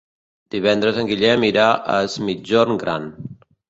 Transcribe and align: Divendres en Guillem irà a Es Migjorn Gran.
Divendres 0.55 0.97
en 1.03 1.11
Guillem 1.13 1.47
irà 1.51 1.69
a 1.77 2.01
Es 2.09 2.19
Migjorn 2.27 2.85
Gran. 2.87 3.11